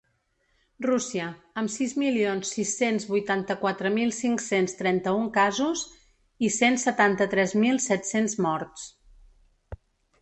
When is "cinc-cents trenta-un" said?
4.21-5.29